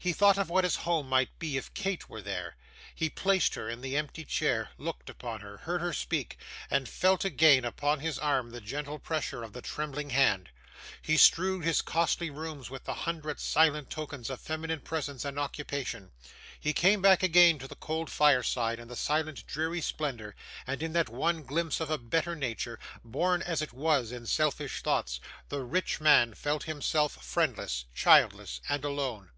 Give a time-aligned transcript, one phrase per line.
[0.00, 2.54] He thought of what his home might be if Kate were there;
[2.94, 6.38] he placed her in the empty chair, looked upon her, heard her speak;
[6.70, 10.50] he felt again upon his arm the gentle pressure of the trembling hand;
[11.02, 16.12] he strewed his costly rooms with the hundred silent tokens of feminine presence and occupation;
[16.60, 20.92] he came back again to the cold fireside and the silent dreary splendour; and in
[20.92, 25.64] that one glimpse of a better nature, born as it was in selfish thoughts, the
[25.64, 29.30] rich man felt himself friendless, childless, and alone.